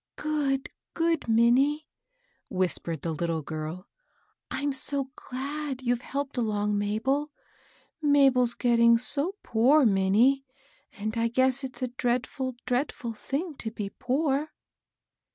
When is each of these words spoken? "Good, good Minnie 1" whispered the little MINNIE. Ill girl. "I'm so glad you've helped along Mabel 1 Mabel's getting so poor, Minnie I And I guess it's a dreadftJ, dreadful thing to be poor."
"Good, 0.15 0.71
good 0.95 1.27
Minnie 1.27 1.85
1" 2.47 2.57
whispered 2.57 3.03
the 3.03 3.11
little 3.11 3.35
MINNIE. 3.35 3.37
Ill 3.37 3.41
girl. 3.43 3.87
"I'm 4.49 4.73
so 4.73 5.11
glad 5.15 5.83
you've 5.83 6.01
helped 6.01 6.37
along 6.37 6.75
Mabel 6.75 7.29
1 7.99 8.11
Mabel's 8.11 8.55
getting 8.55 8.97
so 8.97 9.35
poor, 9.43 9.85
Minnie 9.85 10.43
I 10.97 11.03
And 11.03 11.15
I 11.19 11.27
guess 11.27 11.63
it's 11.63 11.83
a 11.83 11.87
dreadftJ, 11.89 12.57
dreadful 12.65 13.13
thing 13.13 13.53
to 13.57 13.69
be 13.69 13.91
poor." 13.91 14.51